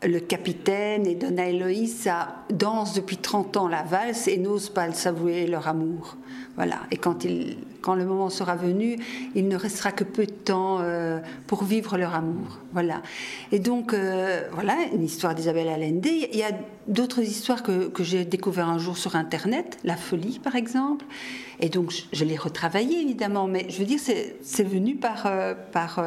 le 0.03 0.19
capitaine 0.19 1.07
et 1.07 1.15
Donna 1.15 1.49
Eloïsa 1.49 2.43
dansent 2.51 2.93
depuis 2.93 3.17
30 3.17 3.57
ans 3.57 3.67
la 3.67 3.83
valse 3.83 4.27
et 4.27 4.37
n'osent 4.37 4.69
pas 4.69 4.91
s'avouer 4.91 5.47
leur 5.47 5.67
amour. 5.67 6.17
Voilà. 6.55 6.79
Et 6.89 6.97
quand 6.97 7.23
le 7.23 8.05
moment 8.05 8.31
sera 8.31 8.55
venu, 8.55 8.97
il 9.35 9.47
ne 9.47 9.55
restera 9.55 9.91
que 9.91 10.03
peu 10.03 10.25
de 10.25 10.31
temps 10.31 10.79
euh, 10.81 11.19
pour 11.45 11.63
vivre 11.63 11.97
leur 11.97 12.15
amour. 12.15 12.57
Voilà. 12.73 13.03
Et 13.51 13.59
donc, 13.59 13.93
euh, 13.93 14.41
voilà, 14.51 14.75
une 14.91 15.03
histoire 15.03 15.35
d'Isabelle 15.35 15.67
Allende. 15.67 16.07
Il 16.07 16.35
y 16.35 16.41
a 16.41 16.51
d'autres 16.87 17.21
histoires 17.21 17.61
que, 17.61 17.91
j'ai 17.99 18.25
découvert 18.25 18.69
un 18.69 18.79
jour 18.79 18.97
sur 18.97 19.15
Internet, 19.15 19.77
La 19.83 19.97
Folie, 19.97 20.39
par 20.39 20.55
exemple. 20.55 21.05
Et 21.59 21.69
donc, 21.69 21.93
je, 22.11 22.25
l'ai 22.25 22.37
retravaillé, 22.37 23.01
évidemment, 23.01 23.45
mais 23.47 23.67
je 23.69 23.77
veux 23.77 23.85
dire, 23.85 23.99
c'est 23.99 24.63
venu 24.63 24.95
par, 24.95 25.27
euh, 25.27 25.53
par 25.73 26.01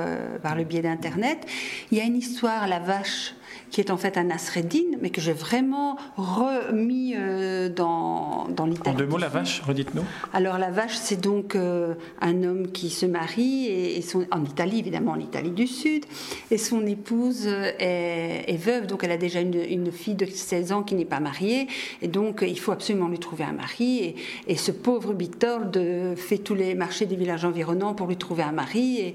le 0.56 0.64
biais 0.64 0.82
d'Internet. 0.82 1.46
Il 1.92 1.98
y 1.98 2.00
a 2.00 2.04
une 2.04 2.16
histoire, 2.16 2.66
La 2.66 2.80
Vache 2.80 3.34
qui 3.70 3.80
est 3.80 3.90
en 3.90 3.96
fait 3.96 4.16
un 4.16 4.24
Nasreddin, 4.24 4.96
mais 5.00 5.10
que 5.10 5.20
j'ai 5.20 5.32
vraiment 5.32 5.96
remis 6.16 7.14
euh, 7.16 7.68
dans, 7.68 8.48
dans 8.48 8.66
l'Italie. 8.66 8.96
En 8.96 8.98
deux 8.98 9.06
mots, 9.06 9.18
la 9.18 9.28
vache, 9.28 9.60
redites-nous. 9.60 10.04
Alors 10.32 10.58
la 10.58 10.70
vache, 10.70 10.96
c'est 10.96 11.20
donc 11.20 11.54
euh, 11.54 11.94
un 12.20 12.42
homme 12.42 12.70
qui 12.72 12.90
se 12.90 13.06
marie, 13.06 13.66
et, 13.66 14.02
son, 14.02 14.26
en 14.30 14.44
Italie 14.44 14.78
évidemment, 14.78 15.12
en 15.12 15.20
Italie 15.20 15.50
du 15.50 15.66
Sud, 15.66 16.04
et 16.50 16.58
son 16.58 16.86
épouse 16.86 17.46
est, 17.46 18.44
est 18.46 18.56
veuve, 18.56 18.86
donc 18.86 19.04
elle 19.04 19.12
a 19.12 19.18
déjà 19.18 19.40
une, 19.40 19.54
une, 19.54 19.92
fille 19.92 20.14
de 20.14 20.26
16 20.26 20.72
ans 20.72 20.82
qui 20.82 20.94
n'est 20.94 21.04
pas 21.04 21.20
mariée, 21.20 21.66
et 22.02 22.08
donc 22.08 22.44
il 22.46 22.58
faut 22.58 22.72
absolument 22.72 23.08
lui 23.08 23.18
trouver 23.18 23.44
un 23.44 23.52
mari, 23.52 23.98
et, 23.98 24.16
et 24.48 24.56
ce 24.56 24.72
pauvre 24.72 25.14
Bitold 25.14 26.16
fait 26.16 26.38
tous 26.38 26.54
les 26.54 26.74
marchés 26.74 27.06
des 27.06 27.16
villages 27.16 27.44
environnants 27.44 27.94
pour 27.94 28.06
lui 28.06 28.16
trouver 28.16 28.42
un 28.42 28.52
mari, 28.52 28.98
et, 28.98 29.14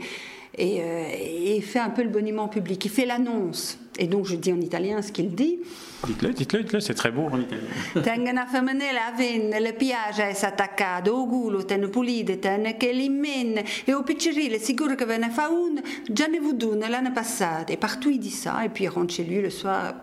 et, 0.57 0.81
euh, 0.81 1.07
et 1.55 1.61
fait 1.61 1.79
un 1.79 1.89
peu 1.89 2.03
le 2.03 2.09
boniment 2.09 2.47
public, 2.47 2.83
il 2.85 2.91
fait 2.91 3.05
l'annonce. 3.05 3.77
Et 3.97 4.07
donc 4.07 4.25
je 4.25 4.35
dis 4.35 4.51
en 4.51 4.59
italien 4.59 5.01
ce 5.01 5.11
qu'il 5.11 5.33
dit. 5.33 5.59
Dites-le, 6.05 6.33
dites-le, 6.33 6.63
dites-le, 6.63 6.79
c'est 6.81 6.93
très 6.93 7.11
beau 7.11 7.27
en 7.31 7.39
italien. 7.39 7.63
Tenga 8.03 8.31
una 8.31 8.45
femminella 8.45 9.07
a 9.07 9.11
venne, 9.17 9.59
le 9.59 9.73
piace 9.73 10.29
essere 10.29 10.51
attaccata, 10.51 11.11
o 11.11 11.25
culo 11.27 11.63
ten 11.65 11.89
pulite, 11.89 12.39
ten 12.39 12.75
che 12.77 12.91
l'immenne, 12.91 13.63
e 13.85 13.93
au 13.93 14.03
piccerile, 14.03 14.59
sicuro 14.59 14.95
che 14.95 15.05
ve 15.05 15.17
ne 15.17 15.29
fa 15.29 15.47
un, 15.47 15.81
già 16.11 16.27
ne 16.27 16.39
vu 16.39 16.55
une 16.61 16.85
l'année 16.89 17.13
passée. 17.13 17.65
Et 17.69 17.77
partout 17.77 18.09
il 18.09 18.19
dit 18.19 18.31
ça, 18.31 18.63
et 18.65 18.69
puis 18.69 18.83
il 18.83 18.89
rentre 18.89 19.13
chez 19.13 19.23
lui 19.23 19.41
le 19.41 19.49
soir. 19.49 19.95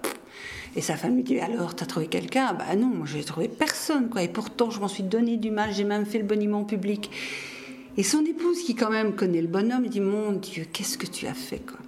Et 0.75 0.81
sa 0.81 0.97
femme 0.97 1.17
lui 1.17 1.23
dit 1.23 1.39
Alors, 1.39 1.77
t'as 1.77 1.85
trouvé 1.85 2.07
quelqu'un? 2.07 2.55
Bah 2.55 2.75
non, 2.77 2.87
moi 2.87 3.07
j'ai 3.07 3.23
trouvé 3.23 3.49
personne, 3.49 4.09
quoi. 4.09 4.23
Et 4.23 4.29
pourtant, 4.29 4.71
je 4.71 4.81
m'en 4.81 4.89
suis 4.89 5.03
donné 5.03 5.37
du 5.37 5.51
mal, 5.51 5.71
j'ai 5.73 5.85
même 5.85 6.07
fait 6.07 6.19
le 6.19 6.25
boniment 6.25 6.65
public. 6.65 7.11
Et 7.97 8.03
son 8.03 8.25
épouse, 8.25 8.63
qui 8.63 8.75
quand 8.75 8.91
même 8.91 9.15
connaît 9.15 9.43
le 9.43 9.49
bonhomme, 9.49 9.87
dit 9.87 10.01
Mon 10.01 10.33
Dieu, 10.33 10.67
qu'est-ce 10.73 10.97
que 10.97 11.07
tu 11.07 11.27
as 11.27 11.35
fait 11.35 11.59
quoi? 11.59 11.79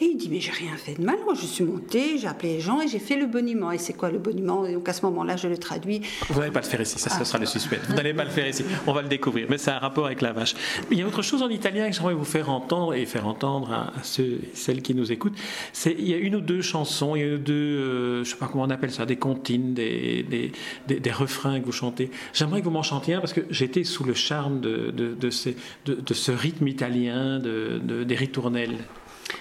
Et 0.00 0.06
il 0.06 0.16
dit 0.16 0.28
Mais 0.30 0.40
j'ai 0.40 0.52
rien 0.52 0.76
fait 0.76 0.94
de 0.94 1.04
mal. 1.04 1.16
Moi, 1.24 1.34
je 1.34 1.46
suis 1.46 1.64
montée, 1.64 2.18
j'ai 2.18 2.26
appelé 2.26 2.54
les 2.54 2.60
gens 2.60 2.80
et 2.80 2.88
j'ai 2.88 2.98
fait 2.98 3.16
le 3.16 3.26
boniment. 3.26 3.72
Et 3.72 3.78
c'est 3.78 3.94
quoi 3.94 4.10
le 4.10 4.18
boniment? 4.18 4.70
Donc 4.70 4.88
à 4.88 4.92
ce 4.92 5.04
moment-là, 5.06 5.36
je 5.36 5.48
le 5.48 5.58
traduis. 5.58 6.02
Vous 6.28 6.40
n'allez 6.40 6.52
pas 6.52 6.60
le 6.60 6.66
faire 6.66 6.80
ici, 6.80 6.98
ça, 6.98 7.10
ce 7.10 7.24
sera 7.24 7.38
le 7.38 7.46
suspense. 7.46 7.80
Vous 7.88 7.94
n'allez 7.94 8.14
pas 8.14 8.24
le 8.24 8.30
faire 8.30 8.48
ici. 8.48 8.64
On 8.86 8.92
va 8.92 9.02
le 9.02 9.08
découvrir. 9.08 9.46
Mais 9.48 9.58
c'est 9.58 9.70
un 9.70 9.78
rapport 9.78 10.06
avec 10.06 10.20
la 10.20 10.32
vache. 10.32 10.54
Il 10.90 10.98
y 10.98 11.02
a 11.02 11.06
autre 11.06 11.22
chose 11.22 11.42
en 11.42 11.48
italien 11.48 11.88
que 11.88 11.96
j'aimerais 11.96 12.14
vous 12.14 12.24
faire 12.24 12.50
entendre 12.50 12.94
et 12.94 13.06
faire 13.06 13.26
entendre 13.26 13.72
à, 13.72 13.92
ceux 14.02 14.40
celles 14.54 14.82
qui 14.82 14.94
nous 14.94 15.12
écoutent. 15.12 15.36
C'est 15.72 15.94
il 15.98 16.08
y 16.08 16.14
a 16.14 16.16
une 16.16 16.36
ou 16.36 16.40
deux 16.40 16.62
chansons, 16.62 17.16
il 17.16 17.22
y 17.22 17.34
a 17.34 17.36
deux, 17.36 17.52
euh, 17.54 18.14
je 18.16 18.20
ne 18.20 18.24
sais 18.24 18.36
pas 18.36 18.46
comment 18.46 18.64
on 18.64 18.70
appelle 18.70 18.90
ça, 18.90 19.06
des 19.06 19.16
comptines, 19.16 19.74
des, 19.74 20.22
des, 20.22 20.52
des, 21.00 21.10
refrains 21.10 21.60
que 21.60 21.66
vous 21.66 21.72
chantez. 21.72 22.10
J'aimerais 22.32 22.60
que 22.60 22.64
vous 22.64 22.70
m'en 22.70 22.82
chantiez 22.82 23.14
un 23.14 23.20
parce 23.20 23.32
que 23.32 23.42
j'étais 23.50 23.84
sous 23.84 24.04
le 24.04 24.14
charme 24.14 24.60
de, 24.60 24.90
de, 24.90 25.14
de 25.14 26.14
ce 26.14 26.32
rythme 26.32 26.68
italien, 26.68 27.38
de, 27.38 27.80
de, 27.82 28.04
des 28.04 28.14
ritournelles 28.14 28.78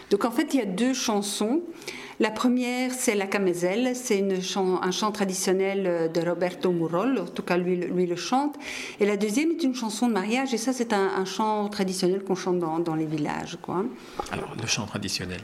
Donc 0.10 0.25
en 0.25 0.32
fait, 0.32 0.54
il 0.54 0.60
y 0.60 0.63
a 0.63 0.66
deux 0.66 0.94
chansons. 0.94 1.62
La 2.20 2.32
première, 2.32 2.92
c'est 2.92 3.16
La 3.16 3.28
Caméselle, 3.28 3.96
c'est 3.96 4.22
un 4.22 4.92
chant 4.92 5.12
traditionnel 5.12 6.12
de 6.13 6.22
Roberto 6.22 6.72
Murol, 6.72 7.18
en 7.20 7.25
tout 7.25 7.44
cas 7.44 7.56
lui, 7.56 7.78
lui, 7.78 8.06
le 8.08 8.18
chante. 8.18 8.56
Et 9.00 9.06
la 9.06 9.16
deuxième 9.16 9.51
est 9.51 9.63
une 9.63 9.75
chanson 9.75 10.08
de 10.08 10.13
mariage, 10.13 10.54
et 10.54 10.58
ça 10.58 10.74
c'est 10.74 10.92
un, 10.92 11.12
un, 11.16 11.24
chant 11.24 11.70
traditionnel 11.70 12.24
qu'on 12.24 12.36
chante 12.36 12.60
dans, 12.60 12.80
dans, 12.80 12.96
les 12.96 13.06
villages. 13.06 13.58
Quoi. 13.62 13.86
Alors, 14.32 14.54
le 14.60 14.68
chant 14.68 14.86
traditionnel 14.86 15.39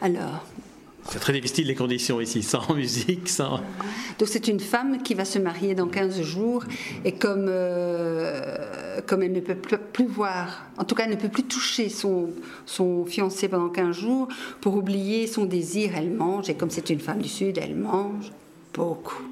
Alors, 0.00 0.44
c'est 1.10 1.18
très 1.18 1.32
difficile 1.32 1.66
les 1.66 1.74
conditions 1.74 2.20
ici, 2.20 2.42
sans 2.42 2.74
musique, 2.74 3.28
sans... 3.28 3.60
Donc 4.18 4.28
c'est 4.28 4.48
une 4.48 4.60
femme 4.60 5.02
qui 5.02 5.14
va 5.14 5.24
se 5.24 5.38
marier 5.38 5.74
dans 5.74 5.86
15 5.86 6.22
jours 6.22 6.64
et 7.04 7.12
comme, 7.12 7.46
euh, 7.48 9.00
comme 9.06 9.22
elle 9.22 9.32
ne 9.32 9.40
peut 9.40 9.54
plus 9.54 10.06
voir, 10.06 10.66
en 10.78 10.84
tout 10.84 10.94
cas 10.94 11.04
elle 11.04 11.10
ne 11.10 11.16
peut 11.16 11.28
plus 11.28 11.44
toucher 11.44 11.88
son, 11.88 12.30
son 12.66 13.04
fiancé 13.06 13.48
pendant 13.48 13.68
15 13.68 13.96
jours, 13.96 14.28
pour 14.60 14.76
oublier 14.76 15.26
son 15.26 15.44
désir, 15.44 15.92
elle 15.96 16.10
mange 16.10 16.48
et 16.48 16.54
comme 16.54 16.70
c'est 16.70 16.90
une 16.90 17.00
femme 17.00 17.20
du 17.20 17.28
Sud, 17.28 17.58
elle 17.58 17.74
mange 17.74 18.32
beaucoup. 18.72 19.22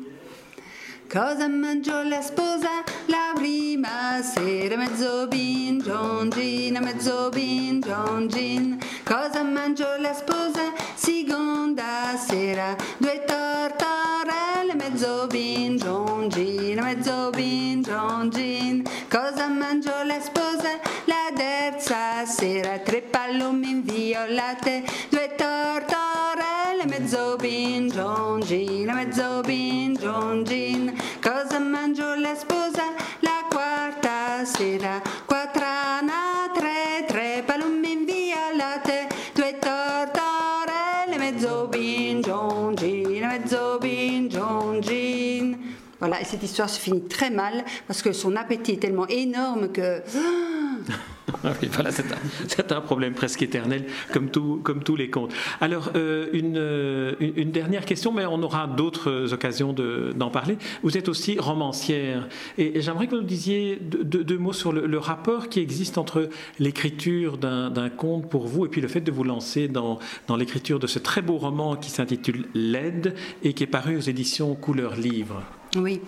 Cosa 1.12 1.46
mangiò 1.46 2.02
la 2.04 2.22
sposa 2.22 2.82
la 3.04 3.32
prima 3.34 4.22
sera? 4.22 4.76
Mezzo 4.78 5.28
bin, 5.28 5.78
giongin, 5.78 6.78
mezzo 6.80 7.28
bin, 7.28 7.82
giongin. 7.82 8.78
Cosa 9.04 9.42
mangiò 9.42 9.98
la 9.98 10.14
sposa 10.14 10.72
seconda 10.94 12.16
sera? 12.16 12.74
Due 12.96 13.24
tortorelle, 13.26 14.74
mezzo 14.74 15.26
bin, 15.26 15.76
giongin, 15.76 16.80
mezzo 16.80 17.28
bin, 17.28 17.82
giongin. 17.82 18.82
Cosa 19.10 19.48
mangiò 19.48 20.02
la 20.04 20.18
sposa 20.18 20.80
la 21.04 21.30
terza 21.36 22.24
sera? 22.24 22.78
Tre 22.78 23.02
pallomme 23.02 23.66
inviolate, 23.66 24.82
due 25.10 25.34
tortorelle, 25.36 26.86
mezzo 26.86 27.36
bin, 27.36 27.90
giongin, 27.90 28.90
mezzo 28.90 29.42
bin, 29.42 29.94
giongin. 29.94 31.00
Cosa 31.22 31.60
mangiò 31.60 32.16
la 32.16 32.34
sposa 32.34 32.82
la 33.20 33.46
quarta 33.48 34.44
sera? 34.44 35.00
Quattr'ana, 35.24 36.50
tre, 36.52 37.04
tre 37.06 37.44
pallume 37.46 37.90
inviolate, 37.90 39.06
due 39.32 39.56
tortorelle, 39.60 41.18
mezzo 41.18 41.68
bin, 41.68 42.22
giongin, 42.22 43.24
mezzo 43.24 43.78
bin, 43.78 44.28
giongin. 44.28 45.56
Voilà, 46.00 46.20
et 46.20 46.24
cette 46.24 46.42
histoire 46.42 46.68
se 46.68 46.80
finit 46.80 47.06
très 47.06 47.30
mal 47.30 47.64
parce 47.86 48.02
que 48.02 48.12
son 48.12 48.34
appétit 48.34 48.72
est 48.72 48.80
tellement 48.80 49.06
énorme 49.06 49.70
que. 49.70 50.02
C'est 52.48 52.72
un, 52.72 52.80
problème 52.80 53.14
presque 53.14 53.42
éternel, 53.42 53.84
comme, 54.12 54.30
tous 54.30 54.96
les 54.96 55.10
contes. 55.10 55.32
Alors, 55.60 55.90
euh, 55.94 56.28
une, 56.32 57.36
une, 57.36 57.50
dernière 57.50 57.84
question, 57.84 58.12
mais 58.12 58.24
on 58.26 58.42
aura 58.42 58.66
d'autres 58.66 59.32
occasions 59.32 59.72
d'en 59.72 60.26
de, 60.26 60.32
parler. 60.32 60.56
Vous 60.82 60.96
êtes 60.96 61.08
aussi 61.08 61.38
romancière, 61.38 62.28
et, 62.58 62.80
j'aimerais 62.80 63.06
que 63.06 63.12
vous 63.12 63.20
nous 63.20 63.26
disiez 63.26 63.78
deux, 63.80 64.38
mots 64.38 64.52
sur 64.52 64.72
le, 64.72 64.86
le, 64.86 64.98
rapport 64.98 65.48
qui 65.48 65.60
existe 65.60 65.98
entre 65.98 66.28
l'écriture 66.58 67.38
d'un 67.38 67.90
conte 67.90 68.28
pour 68.28 68.46
vous 68.46 68.66
et 68.66 68.68
puis 68.68 68.80
le 68.80 68.88
fait 68.88 69.00
de 69.00 69.10
vous 69.10 69.24
lancer 69.24 69.68
dans, 69.68 69.98
dans 70.26 70.36
l'écriture 70.36 70.78
de 70.78 70.86
ce 70.86 70.98
très 70.98 71.22
beau 71.22 71.38
roman 71.38 71.76
qui 71.76 71.90
s'intitule 71.90 72.46
L'aide 72.54 73.14
et 73.42 73.52
qui 73.52 73.64
est 73.64 73.68
paru 73.68 73.96
aux 73.96 74.00
éditions 74.00 74.54
Couleur 74.54 74.96
Livre. 74.96 75.42
Oui. 75.76 76.00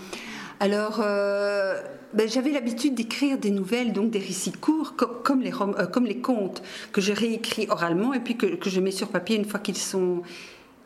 Alors, 0.65 1.03
euh, 1.05 1.79
ben, 2.15 2.27
j'avais 2.27 2.51
l'habitude 2.51 2.95
d'écrire 2.95 3.37
des 3.37 3.51
nouvelles, 3.51 3.93
donc 3.93 4.11
des 4.11 4.19
récits 4.19 4.51
courts, 4.51 4.97
comme, 4.97 5.43
les, 5.43 5.53
euh, 5.53 5.87
comme 5.87 6.07
les 6.07 6.17
contes, 6.17 6.63
que 6.91 7.03
je 7.03 7.13
réécris 7.13 7.67
oralement 7.69 8.15
et 8.15 8.21
puis 8.21 8.39
que, 8.39 8.47
je 8.65 8.81
mets 8.81 8.91
sur 8.91 9.09
papier 9.09 9.37
une 9.37 9.45
fois 9.45 9.61
qu'ils 9.61 9.77
sont, 9.77 10.23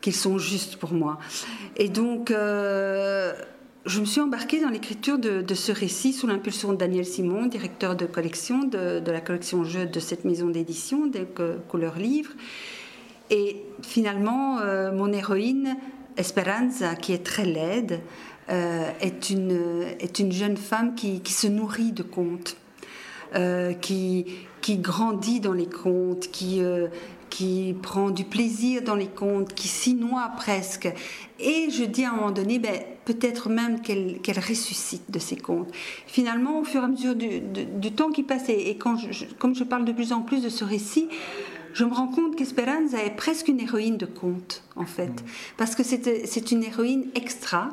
qu'ils 0.01 0.15
sont 0.15 0.37
justes 0.37 0.75
pour 0.75 0.91
moi. 0.91 1.17
Et 1.77 1.87
donc, 1.87 2.29
euh, 2.29 3.31
je 3.85 4.01
me 4.01 4.05
suis 4.05 4.19
embarquée 4.19 4.59
dans 4.59 4.67
l'écriture 4.67 5.17
de, 5.17 5.53
ce 5.53 5.71
récit 5.71 6.11
sous 6.11 6.27
l'impulsion 6.27 6.73
de 6.73 6.77
Daniel 6.77 7.05
Simon, 7.05 7.45
directeur 7.45 7.95
de 7.95 8.05
collection 8.05 8.65
de, 8.65 9.01
la 9.09 9.21
collection 9.21 9.63
Jeux 9.63 9.85
de 9.85 9.99
cette 10.01 10.25
maison 10.25 10.49
d'édition, 10.49 11.07
de 11.07 11.25
Couleur 11.69 11.97
Livre. 11.97 12.31
Et 13.29 13.63
finalement, 13.81 14.57
mon 14.91 15.13
héroïne, 15.13 15.77
Esperanza, 16.17 16.95
qui 16.95 17.13
est 17.13 17.23
très 17.23 17.45
laide, 17.45 18.01
euh, 18.49 18.91
est, 19.01 19.29
une, 19.29 19.85
est 19.99 20.19
une 20.19 20.31
jeune 20.31 20.57
femme 20.57 20.95
qui, 20.95 21.21
qui 21.21 21.33
se 21.33 21.47
nourrit 21.47 21.91
de 21.91 22.03
contes, 22.03 22.57
euh, 23.35 23.73
qui, 23.73 24.25
qui 24.61 24.77
grandit 24.77 25.39
dans 25.39 25.53
les 25.53 25.67
contes, 25.67 26.29
qui, 26.31 26.61
euh, 26.61 26.87
qui 27.29 27.75
prend 27.81 28.09
du 28.09 28.23
plaisir 28.23 28.81
dans 28.81 28.95
les 28.95 29.07
contes, 29.07 29.53
qui 29.53 29.67
s'y 29.67 29.93
noie 29.93 30.31
presque. 30.35 30.89
Et 31.39 31.69
je 31.69 31.83
dis 31.83 32.03
à 32.03 32.11
un 32.11 32.15
moment 32.15 32.31
donné, 32.31 32.59
ben, 32.59 32.81
peut-être 33.05 33.49
même 33.49 33.81
qu'elle 33.81 34.19
qu 34.21 34.31
ressuscite 34.31 35.09
de 35.11 35.19
ces 35.19 35.35
contes. 35.35 35.71
Finalement, 36.07 36.59
au 36.59 36.63
fur 36.63 36.81
et 36.81 36.85
à 36.85 36.87
mesure 36.87 37.15
du, 37.15 37.39
du, 37.39 37.65
du 37.65 37.91
temps 37.91 38.09
qui 38.09 38.23
passe, 38.23 38.49
et, 38.49 38.69
et 38.69 38.77
quand 38.77 38.97
je, 38.97 39.25
comme 39.37 39.55
je 39.55 39.63
parle 39.63 39.85
de 39.85 39.91
plus 39.91 40.11
en 40.11 40.21
plus 40.21 40.41
de 40.41 40.49
ce 40.49 40.63
récit, 40.63 41.07
je 41.73 41.85
me 41.85 41.93
rends 41.93 42.07
compte 42.07 42.35
qu'Esperanza 42.35 43.03
est 43.03 43.15
presque 43.15 43.47
une 43.47 43.59
héroïne 43.59 43.97
de 43.97 44.07
conte, 44.07 44.63
en 44.75 44.85
fait. 44.85 45.23
Parce 45.55 45.75
que 45.75 45.83
c'est 45.83 46.51
une 46.51 46.63
héroïne 46.63 47.05
extra, 47.13 47.69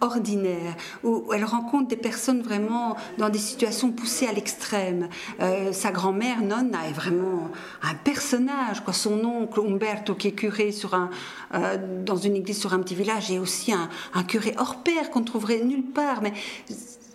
ordinaire, 0.00 0.74
où 1.04 1.24
elle 1.32 1.44
rencontre 1.44 1.88
des 1.88 1.96
personnes 1.96 2.42
vraiment 2.42 2.96
dans 3.18 3.28
des 3.28 3.38
situations 3.38 3.90
poussées 3.90 4.26
à 4.26 4.32
l'extrême. 4.32 5.08
Euh, 5.40 5.72
sa 5.72 5.90
grand-mère, 5.90 6.40
Nonna, 6.42 6.88
est 6.88 6.92
vraiment 6.92 7.50
un 7.82 7.94
personnage. 7.94 8.82
Quoi. 8.84 8.92
Son 8.92 9.24
oncle, 9.24 9.60
Umberto, 9.60 10.14
qui 10.14 10.28
est 10.28 10.32
curé 10.32 10.72
sur 10.72 10.94
un, 10.94 11.10
euh, 11.54 11.76
dans 12.04 12.16
une 12.16 12.36
église 12.36 12.58
sur 12.58 12.72
un 12.72 12.78
petit 12.80 12.94
village, 12.94 13.30
est 13.30 13.38
aussi 13.38 13.72
un, 13.72 13.88
curé 14.24 14.54
hors 14.58 14.76
pair 14.76 15.10
qu'on 15.10 15.22
trouverait 15.22 15.60
nulle 15.60 15.84
part. 15.84 16.22
Mais 16.22 16.32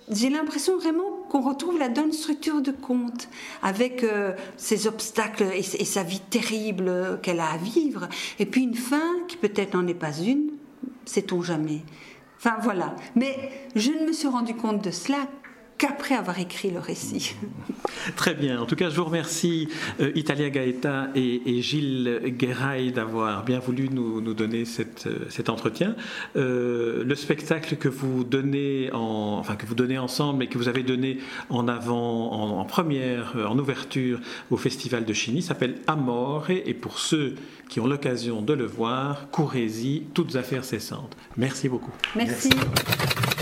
j'ai 0.09 0.29
l'impression 0.29 0.77
vraiment 0.77 1.09
qu'on 1.29 1.41
retrouve 1.41 1.79
la 1.79 1.89
donne 1.89 2.11
structure 2.11 2.61
de 2.61 2.71
conte, 2.71 3.29
avec 3.63 4.03
euh, 4.03 4.33
ses 4.57 4.85
obstacles 4.87 5.43
et, 5.53 5.59
et, 5.59 5.85
sa 5.85 6.03
vie 6.03 6.19
terrible 6.19 7.19
qu'elle 7.23 7.39
a 7.39 7.51
à 7.51 7.57
vivre, 7.57 8.07
et 8.37 8.45
puis 8.45 8.61
une 8.61 8.75
fin 8.75 9.13
qui 9.27 9.37
peut-être 9.37 9.73
n'en 9.73 9.87
est 9.87 9.95
pas 9.95 10.15
une, 10.15 10.51
sait-on 11.05 11.41
jamais. 11.41 11.81
Enfin 12.37 12.57
voilà. 12.61 12.95
Mais 13.15 13.51
je 13.75 13.91
ne 13.91 14.05
me 14.05 14.13
suis 14.13 14.27
rendu 14.27 14.55
compte 14.55 14.83
de 14.83 14.91
cela 14.91 15.27
qu'après 15.77 16.15
avoir 16.15 16.39
écrit 16.39 16.71
le 16.71 16.79
récit. 16.79 17.35
Très 18.15 18.33
bien. 18.33 18.61
En 18.61 18.65
tout 18.65 18.75
cas, 18.75 18.89
je 18.89 18.95
vous 18.95 19.05
remercie 19.05 19.67
euh, 19.99 20.11
Italia 20.15 20.49
Gaeta 20.49 21.09
et, 21.15 21.61
Gilles 21.61 22.21
Guérail 22.37 22.91
d'avoir 22.91 23.43
bien 23.43 23.59
voulu 23.59 23.89
nous, 23.89 24.21
donner 24.33 24.65
cette, 24.65 25.07
euh, 25.07 25.25
cet 25.29 25.49
entretien. 25.49 25.95
Euh, 26.35 27.03
le 27.03 27.15
spectacle 27.15 27.75
que 27.77 27.89
vous 27.89 28.23
donnez 28.23 28.89
en, 28.93 29.37
enfin 29.39 29.55
que 29.55 29.65
vous 29.65 29.75
donnez 29.75 29.97
ensemble 29.97 30.43
et 30.43 30.47
que 30.47 30.57
vous 30.57 30.67
avez 30.67 30.83
donné 30.83 31.19
en 31.49 31.67
avant, 31.67 32.31
en, 32.31 32.59
en 32.59 32.65
première, 32.65 33.35
en 33.47 33.57
ouverture 33.57 34.19
au 34.51 34.57
Festival 34.57 35.05
de 35.05 35.13
Chigny 35.13 35.41
s'appelle 35.41 35.75
Amore 35.87 36.49
et 36.49 36.73
pour 36.73 36.99
ceux 36.99 37.35
qui 37.69 37.79
ont 37.79 37.87
l'occasion 37.87 38.41
de 38.41 38.53
le 38.53 38.65
voir, 38.65 39.29
courez-y, 39.31 40.03
toutes 40.13 40.35
affaires 40.35 40.63
cessantes. 40.63 41.15
Merci 41.37 41.69
beaucoup. 41.69 41.93
Merci. 42.15 42.49
Merci. 42.55 43.34